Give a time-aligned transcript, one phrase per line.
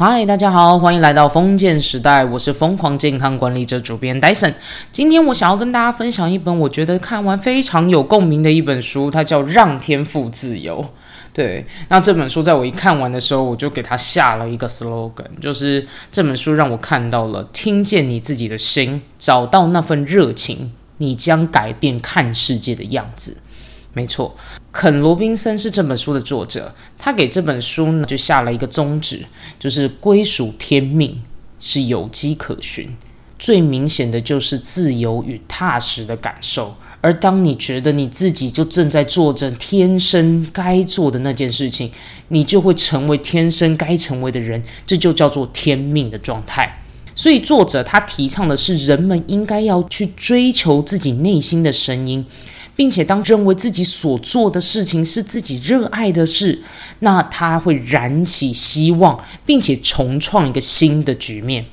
[0.00, 4.54] 嗨，大家好，欢迎来到封建时代，我是疯狂健康管理者主编 Dyson。
[4.92, 10.80] 今天我想要跟大家分享一本我觉得看完非常有共鸣的一本书，它叫《让天赋自由》。
[11.32, 23.38] 对，那这本书在我一看完的时候，我就给它下了一个 slogan，就是这本书让我看到了听见你自己的心，找到那份热情，你将改变看世界的样子。
[23.94, 24.36] 没错，
[24.70, 26.74] 肯·罗宾森是这本书的作者。
[26.98, 29.24] 他给这本书呢就下了一个宗旨，
[29.58, 31.20] 就是归属天命
[31.58, 32.96] 是有迹可循。
[33.38, 36.74] 最明显的就是自由与踏实的感受。
[37.00, 41.90] 而当你觉得你自己就正在做着天生该做的那件事情，
[42.28, 44.60] 你就会成为天生该成为的人。
[44.84, 46.82] 这就叫做天命的状态。
[47.14, 52.24] 所以作者他提倡的是，人们应该要去追求自己内心的声音。
[52.78, 56.56] 并且，当认为自己所做的事情是自己热爱的事，
[57.00, 61.64] 那他会燃起希望，并且重创一个新的局面。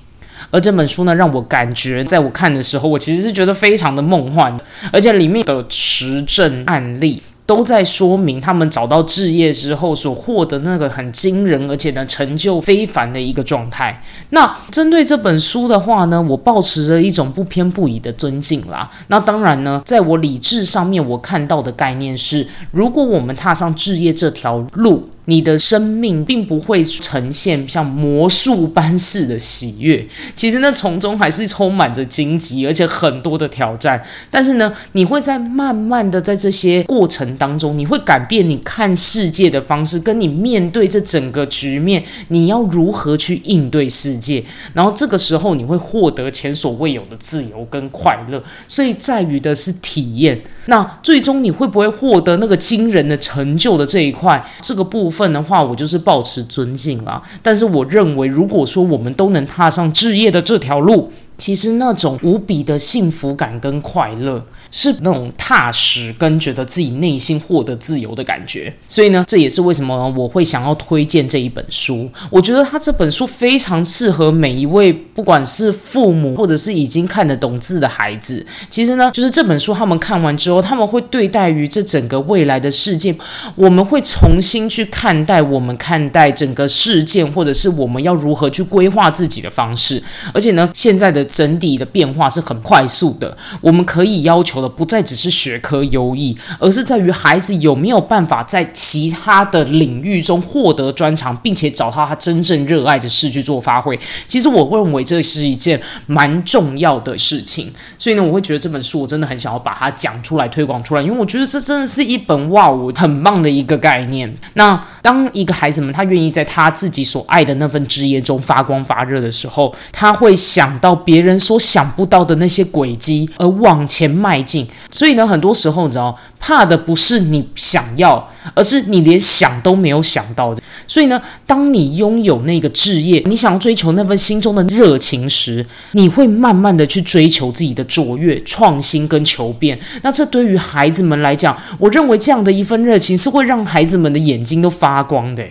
[0.49, 4.59] 而这本书呢，让我感觉，在我看的时候，我其实是觉得非常的梦幻，
[4.91, 7.21] 而且里面的实证案例。
[7.45, 14.01] 都在说明他们找到置业之后所获得那个很惊人，而且呢成就非凡的一个状态。
[14.31, 18.89] 那针对这本书的话呢，我保持着一种不偏不倚的尊敬啦。
[19.07, 25.09] 那当然呢，在我理智上面，我看到的概念是，如果我们踏上置业这条路。
[25.25, 34.01] 你的生命并不会呈现像魔术般式的喜悦， 其实那，从中还是充满着荆棘，而且很多的挑战。
[34.29, 44.43] 但是呢，你会在慢慢的在这些过程当中，你会改变你看世界的方式，跟你面对这整个局面，你要如何去应对世界。
[44.73, 48.43] 然后这个时候，你会获得前所未有的自由跟快乐。
[48.67, 50.41] 所以在于的是体验。
[50.67, 54.43] 那最终你会不会获得那个惊人的成就的这一块？
[54.61, 57.21] 这个部分份的话，我就是保持尊敬啦。
[57.41, 68.73] 但是我认为，如果说我们都能踏上置业的这条路，其实那种无比的幸福感跟快乐，是那种踏实跟觉得自己内心获得自由的感觉。
[68.87, 72.09] 所以呢，这也是为什么我会想要推荐这一本书。
[72.29, 78.45] 我觉得他这本书非常适合每一位，不管是父母或者是已经看得懂字的孩子。
[78.69, 83.13] 其实呢，就是这本书他们看完之后，他们会对待于这整个未来的世界，
[83.55, 90.01] 我们会重新去看待我们看待整个事件，或者是我们要如何去规划自己的方式。
[90.33, 91.24] 而且呢，现在的。
[91.25, 103.99] 整体的变化是很快速的，我们可以要求的不再只是学科优异，而是在于孩子有没有办法在其他的领域中获得专长，并且找到他真正热爱的事去做发挥。
[104.27, 114.33] 其实我认为这是一件蛮重要的事情，所以呢，我会觉得这本书我真的很想要把它讲出来、推广出来，因为我觉得这真的是一本哇，我很棒的一个概念。
[114.53, 121.14] 那当一个孩子们他愿意在他自己所爱的那份职业中发光发热的时候，他会想到别。
[121.15, 124.67] 别人所想不到的那些轨迹，而往前迈进。
[124.91, 130.53] 所以呢，很多时候你知道，怕的不是你想要，而是你连想都没有想到。
[130.85, 139.79] 所以呢，当你拥有那个志业，你想要追求那份心中的热情时，你会慢慢的去追求自己的卓越、创新跟求变。
[140.01, 145.41] 那这对于孩子们来讲，我认为这样的一份热情是会让孩子们的眼睛都发光的。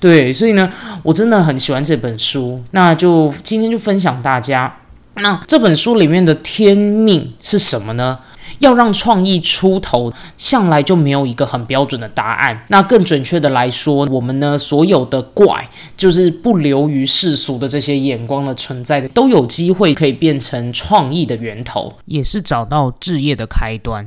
[0.00, 0.68] 对，所以呢，
[1.04, 2.60] 我真的很喜欢这本书。
[2.72, 4.81] 那就今天就分享大家。
[5.16, 8.18] 那这本书里面的天命是什么呢？
[8.58, 12.64] 要让创意出头，向来就没有一个很标准的答案。
[12.68, 24.06] 那更准确的来说，我们呢所有的怪，就是不流于世俗的这些眼光的存在的，都有机会可以变成创意的源头，也是找到置业的开端。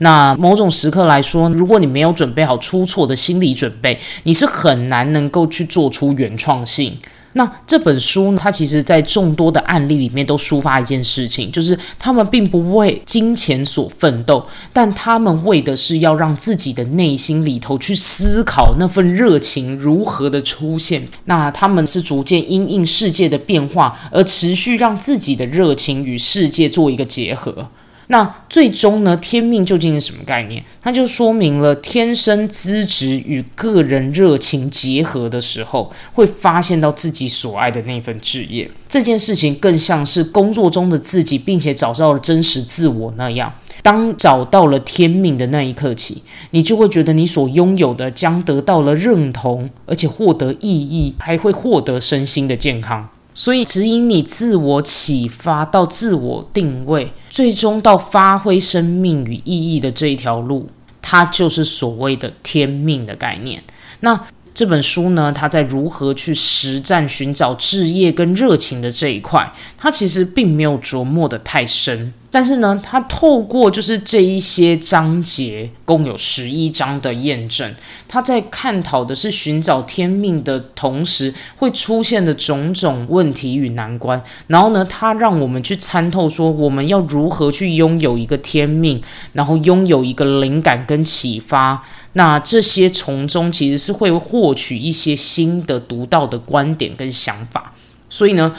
[0.00, 6.98] 那某种时刻来说，如果你没有准备好出错的心理准备，你是很难能够去做出原创性。
[7.38, 8.40] 那这本书呢？
[8.42, 21.06] 它其实，在众多的案例里面，都抒发一件事情，就是他们并不为金钱所奋斗，但他们为的是要让自己的内心里头去思考那份热情如何的出现。
[21.26, 27.68] 那他们是逐渐因应世界的变化，而持续让自己的热情与世界做一个结合。
[28.10, 29.16] 那最终呢？
[29.18, 30.64] 天命究竟是什么概念？
[30.80, 38.70] 它就说明了天生资质与个人热情结合的时候，会发现到自己所爱的那份职业。
[38.88, 43.52] 这件事情更像是工作中的自己，并且找到了真实自我那样。
[43.82, 46.22] 当找到了天命的那一刻起，
[46.52, 53.10] 你就会觉得你所拥有的将得到了认同，而且获得意义，还会获得身心的健康。
[53.38, 60.66] 所以，指引你自我启发到自我定位，最终到发挥生命与意义的这一条路，
[61.00, 63.62] 它就是所谓的天命的概念。
[64.00, 64.20] 那。
[64.54, 72.12] 这本书呢，它在如何去实战寻找置业跟热情的这一块，它其实并没有琢磨的太深。
[72.30, 77.74] 但是呢，他透过就是这一些章节，共有十一章的验证，
[78.06, 84.22] 他在探讨的是寻找天命的同时会出现的种种问题与难关。
[84.48, 89.02] 然后呢，他让我们去参透说，我们要如何去拥有一个天命，
[89.32, 91.82] 然后拥有一个灵感跟启发。
[92.12, 97.72] 那这些从中其实是会获取一些新的独到的观点跟想法。
[98.10, 98.54] 所以呢。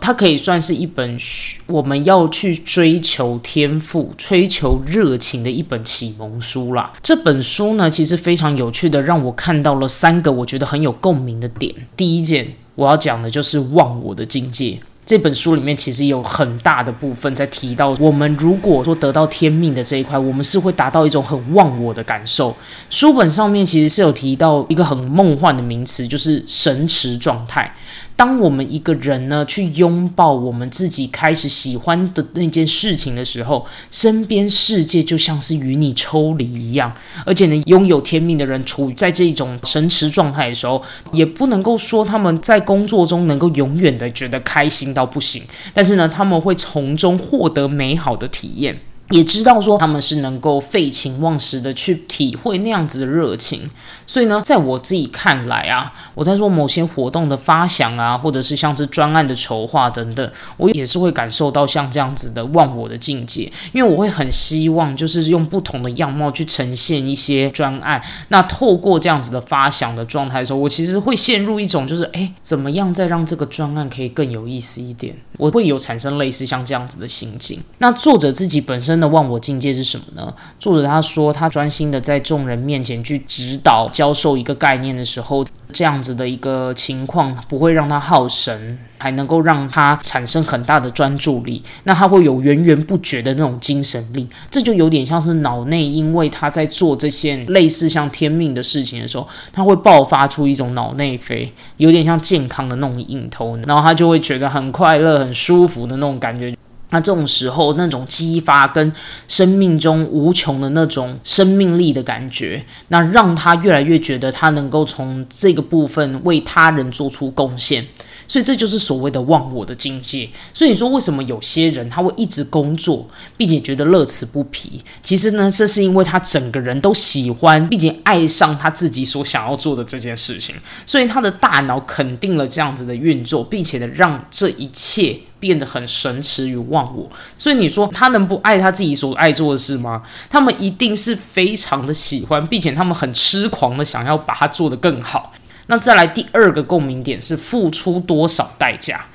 [0.00, 1.18] 它可以算是一本
[1.66, 6.92] 我们要去追求天赋、追求热情的一本启蒙书啦。
[7.02, 11.74] 这本书呢，其实非常有趣的，让我看到了三个我觉得很有共鸣的点。
[11.96, 14.80] 第一件我要讲的就是忘我的境界。
[15.04, 22.54] 这本书里面其实有很大的部分在提到，我们如果说得到天命的这一块，我们是会达到一种很忘我的感受。
[22.90, 27.74] 书本上面其实是有提到一个很梦幻的名词，就是神驰状态。
[28.18, 36.92] 当我们一个人呢去拥抱我们自己开始喜欢的那件事情的时候，身边世界就像是与你抽离一样。
[37.24, 40.82] 而且呢，拥有天命的人处于在这种神驰状态的时候，
[41.12, 45.40] 也不能够说他们在工作中能够永远的觉得开心到不行。
[45.72, 48.80] 但是呢，他们会从中获得美好的体验。
[49.10, 53.70] 也知道说他们是能够废寝忘食的去体会那样子的热情，
[54.06, 67.98] 所以呢，在我自己看来啊，我在做某些活动的发想啊，或者是像是专案的筹划等等，我也是会感受到像这样子的忘我的境界，因为我会很希望就是用不同的样貌去呈现一些专案。
[68.28, 75.16] 那透过这样子的发想的状态的时候，我其实会陷入一种就是哎，怎么样再让这个专案可以更有意思一点？
[75.38, 77.58] 我会有产生类似像这样子的心境。
[77.78, 78.97] 那作者自己本身。
[79.00, 80.32] 的忘我境界是什么呢？
[80.58, 91.62] 作者他说，他专心的在众人面前去指导教授一个概念的时候，这样子的一个情况不会让他耗神，还能够让他产生很大的专注力。
[91.84, 106.54] 那他会有源源不绝的那种精神力，这就有点像是脑内，因为他在做这些类似像天命的事情的时候，他会爆发出一种脑内啡，有点像健康的那种瘾头，然后他就会觉得很快乐、很舒服的那种感觉。
[106.90, 108.92] 那这种时候，那种激发跟
[109.26, 117.86] 生命中无穷的那种生命力的感觉，那让他越来越觉得他能够从这个部分为他人做出贡献。
[118.28, 120.28] 所以这就是所谓的忘我的境界。
[120.54, 124.80] 所以你说为什么有些人他会一直工作，并且觉得乐此不疲？
[125.02, 130.54] 其实呢，这是因为他整个人都喜欢，并且爱上他自己所想要做的这件事情。
[130.86, 135.16] 所以他的大脑肯定了这样子的运作，并且呢，让这一切。
[135.40, 140.02] 变得很神驰与忘我，所以你说他能不爱他自己所爱做的事吗？
[140.28, 145.32] 他们一定是非常的喜欢，并且他们很痴狂的想要把它做得更好。
[145.68, 149.06] 那再来第二个共鸣点是付出多少代价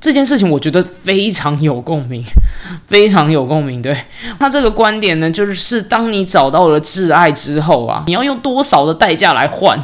[0.00, 2.22] 这件事情，我觉得非常有共鸣，
[2.88, 3.80] 非常有共鸣。
[3.80, 3.96] 对
[4.40, 9.78] 那这个观点呢，就是当你找到了挚爱之后啊，你要用多少的代价来换？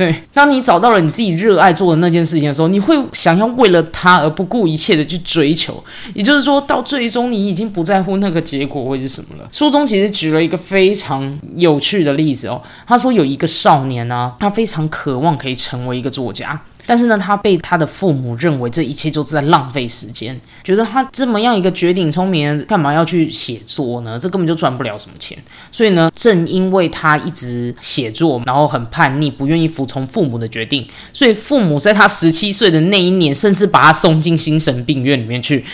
[0.00, 5.84] 对，当你找到了你自己热爱做的那件事情的时候，你会想要为了他而不顾一切的去追求。
[6.14, 9.46] 也就是说到最终，你已经不在乎那个结果会是什么了。
[9.52, 16.58] 书中其实举了一个非常有趣的例子哦，他说有一个少年呢，他非常渴望可以成为一个作家。
[16.90, 24.18] 但是呢，他被他的父母认为这一切就是在浪费时间，觉得他这么样一个绝顶聪明人，干嘛要去写作呢？
[24.18, 25.38] 这根本就赚不了什么钱。
[25.70, 35.64] 所以呢，正因为他一直写作，然后很叛逆，不愿意服从父母的决定，所以父母在他十七岁的那一年，甚至把他送进精神病院里面去。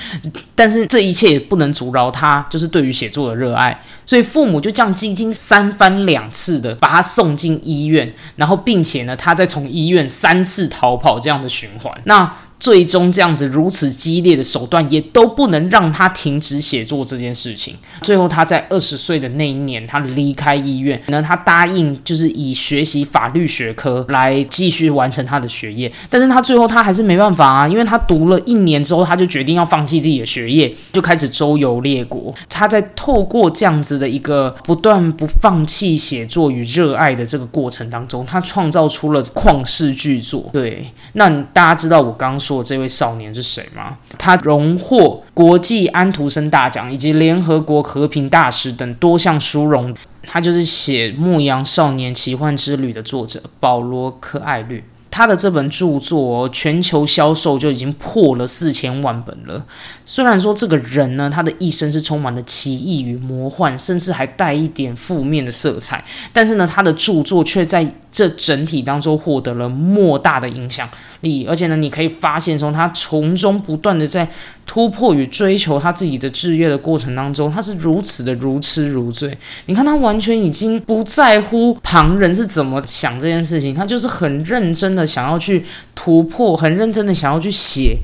[0.54, 3.82] 但是这一切也不能阻挠他，就是对于写作的热爱。
[4.04, 12.00] 所以父母就这样几经三番两次的把他送进医院，然后并且呢，他再从医院三次逃跑这样的循环。
[12.04, 12.45] 那。
[12.58, 17.74] 最终这样子如此激烈的手段，也都不能让他停止写作这件事情。
[18.02, 25.92] 最后他在二十岁的那一年，他离开医院，那他答应就是以学习法律学科来继续完成他的学业。
[26.08, 32.34] 但是他最后他还是没办法啊，因为他读了一年之后，他就决定要放弃自己的学业，就开始周游列国。
[32.48, 40.48] 他在透过这样子的一个不断不放弃写作与热爱的这个过程当中，他创造出了旷世巨作。
[40.52, 42.36] 对，那大家知道我刚。
[42.46, 43.98] 说这位少年是谁吗？
[44.16, 49.94] 他荣获国际安徒生大奖以及联合国和平大使等多项殊荣。
[50.28, 54.82] 他就是写《牧羊少年奇幻之旅》的作者保罗·柯艾略。
[55.08, 59.64] 他的这本著作全球销售就已经破了四千万本了。
[60.04, 67.86] 虽然说这个人呢，他的一生是充满了奇异与魔幻，甚至还带一点负面的色彩，但是呢，他的著作却在。
[68.16, 70.88] 这整体当中获得了莫大的影响
[71.20, 74.26] 力，而且呢，你可以发现从他从中不断的在
[74.64, 79.36] 突破与追求他自己的志业的过程当中，他是如此的如痴如醉。
[79.66, 87.98] 你看他完全已经不在乎旁人是怎么想这件事情，他就是很认真的想要去突破，很认真的想要去写。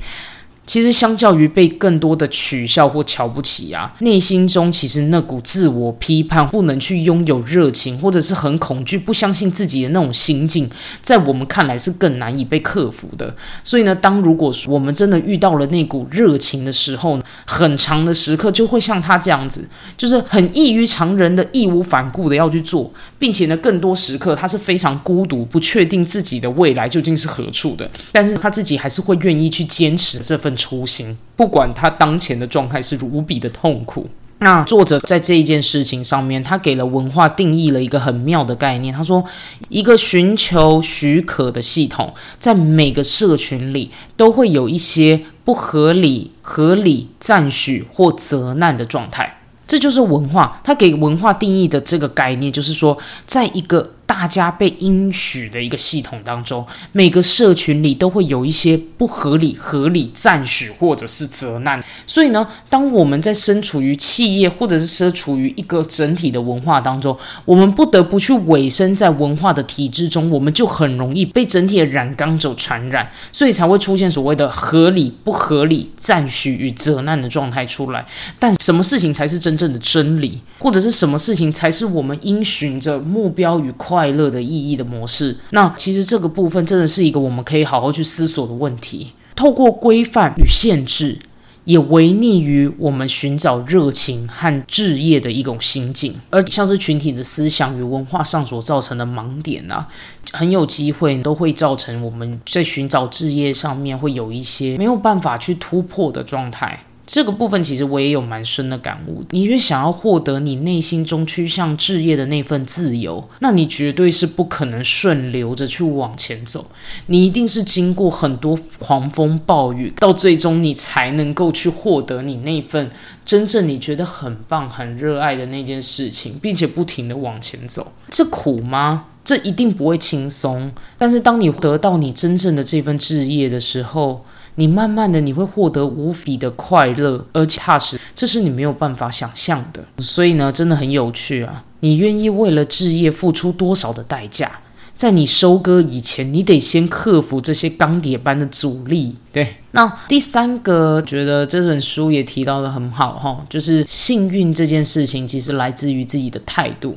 [0.65, 10.69] 其实，相较于被更多的取笑或瞧不起啊，内心中其实那股自我批判、不能去拥有热情，或者是很恐惧、不相信自己的那种心境，
[11.01, 13.35] 在我们看来是更难以被克服的。
[13.61, 19.67] 所以呢，当如果我们真的遇到了那股热情的时候，很长的时刻就会像他这样子，
[19.97, 30.52] 就是很异于常人的、义无反顾的要去做，并且呢，更多时刻他是非常孤独、不确定自己的未来究竟是何处的，但是他自己还是会愿意去坚持这份。
[30.55, 34.09] 初心，不管他当前的状态是无比的痛苦。
[34.39, 38.93] 那作者在这一件事情上面，他给了文化定义了一个很妙的概念。
[38.93, 39.23] 他说，
[39.69, 49.39] 一个寻求许可的系统，在每个社群里都会有一些不合理、合理赞许或责难的状态。
[49.65, 53.91] 这就是文化，他给文化定义的这个概念，就是说，在一个。
[54.13, 61.83] 大家被应许的一个系统当中，每个社群里都会有一些不合理、合理赞许或者是责难。
[62.05, 78.05] 所以呢，当我们在身处于企业或者是身处于一个整体的文化当中，我们不得不去委身在文化的体制中，我们就很容易被整体的染缸走传染，所以才会出现所谓的合理、不合理赞许与责难的状态出来。
[78.37, 84.02] 但什么事情才是真正的真理，或者是什么事情才是我们应循着目标与快？
[84.03, 89.13] 快乐的意义的模式，那其实这个部分真的是一个我们可以好好去思索的问题。
[89.33, 91.17] 透过规范与限制，
[91.63, 99.87] 也违逆于我们寻找热情和置业的一种心境，而像是群体的思想与文化上所造成的盲点啊，
[100.33, 106.77] 很有机会都会造成我们在寻找置业上面会有一些没有办法去突破的状态。
[107.05, 109.23] 这个部分其实我也有蛮深的感悟。
[109.31, 116.65] 你越想要获得你内心中趋向置业的那份自由，那你绝对是不可能顺流着去往前走。
[117.07, 122.89] 你一定是经过很多狂风暴雨，到最终你才能够去获得你那份
[123.25, 127.91] 真正你觉得很棒、很热爱的那件事情，并且不停的往前走。
[128.07, 129.07] 这苦吗？
[129.25, 130.71] 这一定不会轻松。
[130.97, 139.83] 但是当你得到你真正的这份置业的时候，你慢慢的，你会获得无比的快乐，而且踏实，这是你没有办法想象的。
[139.97, 141.63] 所以呢，真的很有趣啊！
[141.79, 144.51] 你愿意为了置业付出多少的代价？
[144.95, 149.15] 在你收割以前，你得先克服这些钢铁般的阻力。
[149.31, 156.95] 对，那第三个，觉得这本书也提到的很好哈，就是幸运这件事情其实来自于自己的态度。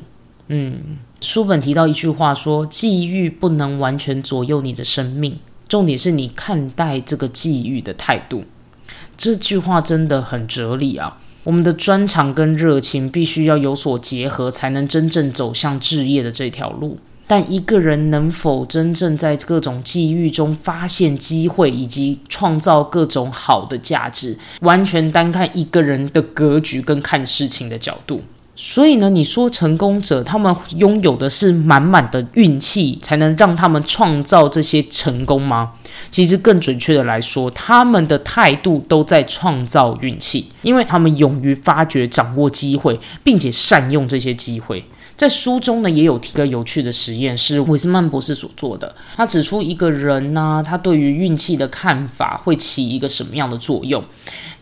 [0.49, 5.39] 嗯，书本提到一句话说：际遇不能完全左右你的生命。
[5.69, 8.45] 重点是你看待这个际遇的态度，
[9.17, 11.19] 这句话真的很哲理啊！
[11.43, 16.99] 我们的专长跟热情必须要有所结合，才能真正走向置业的这条路。
[17.29, 28.23] 但一个人能否真正在各种际遇中发现机会，以及创造各种好的价值，完全单看一个人的格局跟看事情的角度。
[28.59, 35.73] 所以呢，你说成功者他们拥有的是满满的运气，才能让他们创造这些成功吗？
[36.11, 44.83] 其实更准确的来说，他们的态度都在创造运气，因为他们勇于发掘、掌握机会，并且善用这些机会。
[45.17, 48.95] 在书中呢，也有提个有趣的实验，是韦斯曼博士所做的。
[49.17, 54.05] 他指出一个人呢，他对于运气的看法会起一个什么样的作用？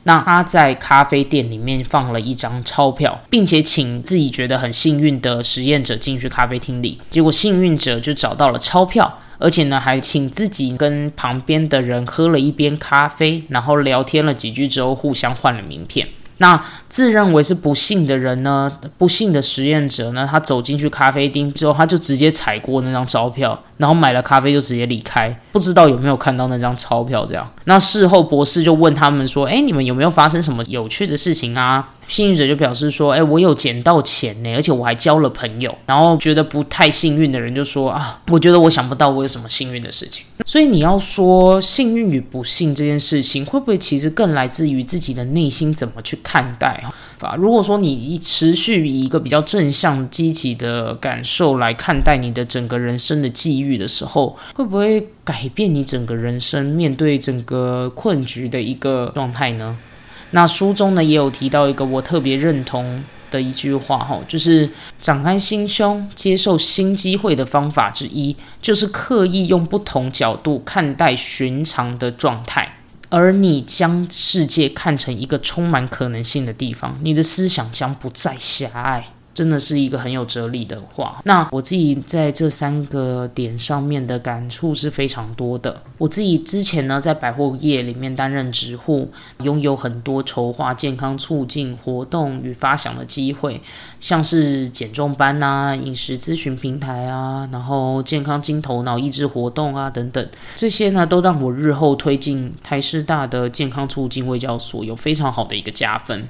[0.04, 7.00] 那他在咖啡店里面放了一张钞票，并且请自己觉得很幸运的实验者进去咖啡厅里。
[7.10, 16.06] 结果幸运者就找到了钞票，而且呢还请自己跟旁边的人喝了一杯咖啡，然后聊天了几句之后，互相换了名片。
[16.38, 16.60] 那
[16.94, 18.70] 自认为是不幸的人呢？
[18.96, 20.28] 不幸的实验者呢？
[20.30, 27.26] 他走进去咖啡厅之后，他就直接踩过那张钞票，然后买了咖啡就直接离开，不知道有没有看到那张钞票。
[27.26, 47.34] 这样，那事后博士就问他们说：“哎，你们有没有发生什么有趣的事情啊？”幸运者就表示说：“哎，我有捡到钱呢，而且我还交了朋友。”然后觉得不太幸运的人就说：“啊，我觉得我想不到我有什么幸运的事情。”所以你要说幸运与不幸这件事情，会不会其实更来自于自己的内心怎么去看待啊？
[47.36, 59.76] 如果说你持续以一个比较正向、积极的感受来看待你的整个人生的际遇的时候，会不会改变你整个人生面对整个困局的一个状态呢？
[60.30, 64.68] 那书中呢也有提到一个我特别认同的一句话哈，就是
[65.00, 72.73] 展开心胸、接受新机会的方法之一，就是刻意用不同角度看待寻常的状态，
[73.08, 79.13] 而你将世界看成一个充满可能性的地方，你的思想将不再狭隘。
[79.34, 81.20] 真的是一个很有哲理的话。
[81.24, 85.82] 那我自己在这三个点上面的感触是非常多的。
[85.98, 89.10] 我自己之前呢，在百货业里面担任职护，
[89.42, 93.60] 拥有很多筹划健康促进活动与发想的机会，
[93.98, 106.28] 像是减重班啊、饮食咨询平台啊，然后健康金头脑益智活动啊等等，这些呢都让我日后推进台师大的健康促进卫教所有非常好的一个加分。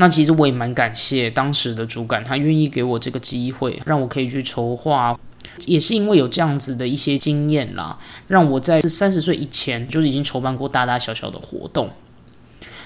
[0.00, 5.18] 那其实我也蛮感谢当时的主管，他愿意给我这个机会，让我可以去筹划，
[5.66, 11.90] 也是因为有这样子的一些经验啦，让我在三十岁以前就已经筹办过大大小小的活动。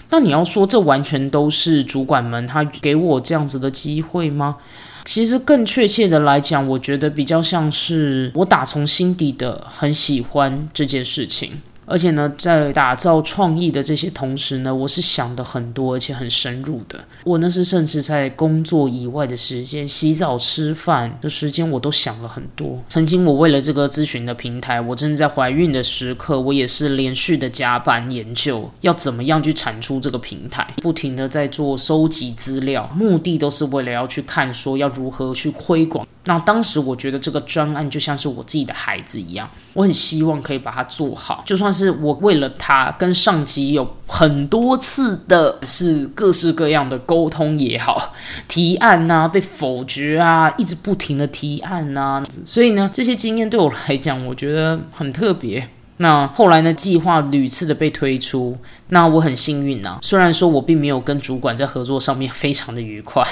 [0.09, 4.57] 那你要说这完全都是主管们他给我这样子的机会吗？
[5.04, 11.61] 其实更确切的来讲，我觉得比较像是我打从心底的很喜欢这件事情。
[11.85, 17.05] 而且呢，在打造创意的这些同时呢，我是想的很多，而且很深入的。
[17.25, 22.81] 我那是甚至在工作以外的时间，洗澡、吃饭的时间，我都想了很多。
[22.89, 36.07] 曾经我为了这个咨询的平台，我真的在怀孕的时刻，我也是连续的加班研究，要怎么样去产出这个平台，不停的在做收集资料，目的都是为了要去看说要如何去推广。
[36.25, 41.43] 那当时我觉得这个专案就像是我自己的孩子一样，我很希望可以把它做好。
[41.45, 48.14] 就算是我为了他跟上级有很多次的是各式各样的沟通也好，
[48.47, 55.69] 提案呐被否决啊，一直不停的提案呐，所以呢，这些经验对我来讲，我觉得很特别。
[56.02, 56.75] 那后来呢？
[56.75, 60.00] 计划屡次的被推出，那我很幸运呐。
[60.02, 63.23] 虽然说我并没有跟主管在合作上面非常的愉快，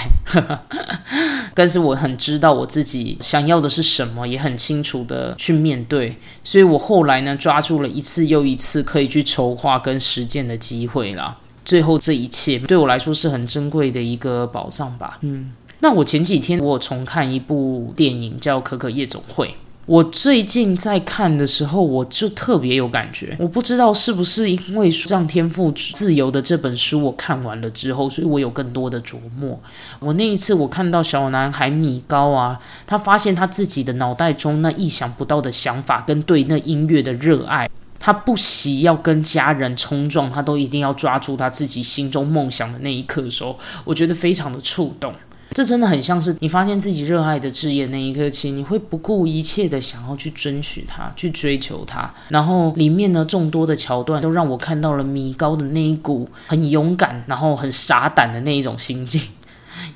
[1.52, 6.16] 但是我很知道我自己想要的是什么，也很清楚的去面对。
[6.44, 11.36] 所以我后来呢，抓住了一次又一次可以去筹划跟实践的机会啦。
[11.64, 15.18] 最后这一切对我来说是很珍贵的一个宝藏吧。
[15.22, 19.48] 嗯，那我前几天我重看一部电影叫《可可夜总会》。
[19.90, 23.36] 我最近在看的时候，我就特别有感觉。
[23.40, 29.58] 我不知道是不是因为《让天赋自由》的这本书我看完了之后，所以我有更多的琢磨。
[29.98, 45.12] 我那一次我看到小男孩米高啊，他发现他自己的脑袋中那意想不到的想法跟对那音乐的热爱，他不惜要跟家人冲撞，他都一定要抓住他自己心中梦想的那一刻的时候，我觉得非常的触动。
[45.52, 52.12] 这真的很像是你发现自己热爱的职业那一刻起，你会不顾一切的想要去争取它，去追求它。
[52.28, 59.20] 然后里面呢众多的桥段都让我看到了米高的那一股很勇敢，然后很傻胆的那一种心境。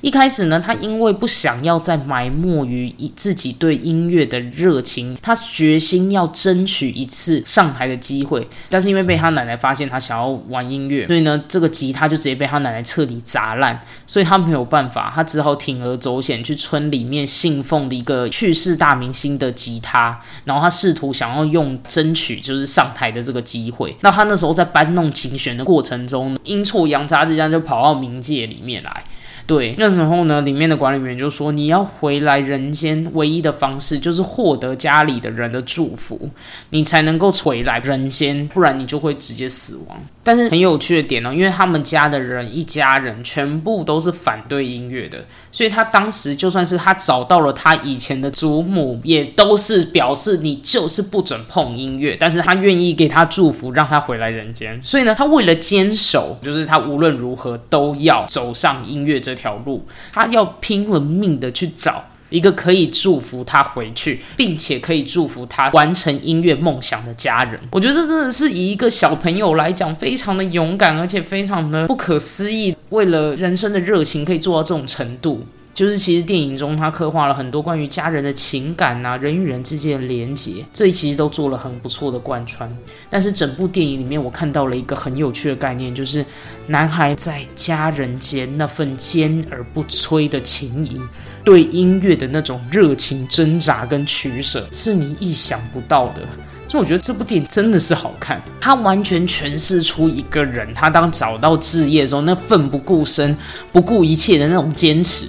[0.05, 8.47] 一开始呢，他因为不想要再埋没于自己对音乐的热情，他决心要争取一次上台的机会。
[8.69, 13.81] 但是因为被他奶奶发现他想要玩音乐，所以呢，这个吉他就直接被他奶奶彻底砸烂。
[14.05, 23.97] 所以他没有办法，他只好铤而走险去村里面信奉的一个去世大明星的吉他，然后他试图想要用争取就是上台的这个机会。
[24.01, 29.03] 那他那时候在搬弄琴弦的过程中，阴错阳差之下就跑到冥界里面来。
[29.47, 36.29] 对，那时候呢，里面的管理员就说：“你要回来人间，唯一的方式就是获得家里的人的祝福，
[36.71, 54.81] 你才能够回来人间，不然你就会直接死亡。”但是很有趣的点呢，因为他们家的人一家人全部都是反对音乐的，所以他当时就算是他找到了他以前的祖母，也都是表示你就是不准碰音乐，但是他愿意给他祝福，让他回来人间。
[54.81, 62.03] 所以呢，他为了坚守，就是他无论如何都要走上音乐这条路，他要拼了命的去找。
[62.31, 72.75] 一个可以祝福他回去，并且可以祝福他完成音乐梦想的家人，我觉得这真的是以一个小朋友来讲，非常的勇敢，而且非常的不可思议。
[72.89, 75.45] 为了人生的热情，可以做到这种程度。
[75.75, 82.73] 就是其实电影中他刻画了很多关于家人的情感呐，人与人之间的连结，这其实都做了很不错的贯穿。
[83.09, 86.25] 但是整部电影里面，我看到了一个很有趣的概念，就是
[86.67, 90.97] 男孩在家人间那份坚而不摧的情谊，
[91.43, 96.21] 对音乐的那种热情挣扎跟取舍，是你意想不到的。
[96.69, 103.35] 所以我觉得这部电影真的是好看，它完全诠释出一个人他当找到置业的时候，那奋不顾身、
[103.73, 105.27] 不顾一切的那种坚持。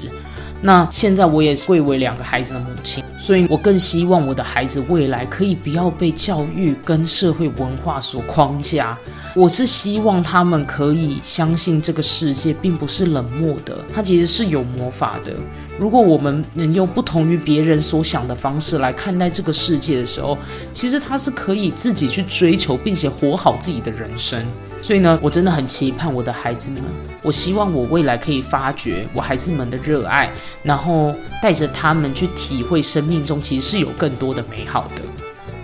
[0.62, 8.98] 那现在我也是贵为两个孩子的母亲，所以我更希望我的孩子未来可以不要被教育跟社会文化所框架。
[9.34, 15.34] 我是希望他们可以相信这个世界并不是冷漠的，它其实是有魔法的。
[15.78, 20.36] 如果我们能用不同于别人所想的方式来看待这个世界的时候，
[20.72, 24.42] 其实他是可以自己去追求，并且活好自己的人生。
[24.80, 26.82] 所以呢，我真的很期盼我的孩子们，
[27.22, 35.02] 我希望我未来可以发掘我孩子们的热爱，然后带着他们去体会生命中其实是有更多的美好的。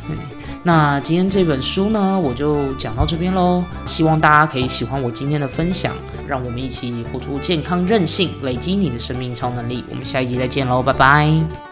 [0.08, 0.16] 对，
[0.62, 3.64] 那今天这本书呢，我就讲到这边喽。
[3.86, 5.94] 希望大家可以喜欢我今天的分享，
[6.32, 9.84] 让我们一起活出健康韧性，累积你的生命超能力。
[9.90, 11.71] 我们下一集再见喽，拜拜。